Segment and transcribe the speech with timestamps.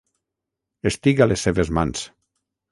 [0.93, 2.05] Estic a les seves mans.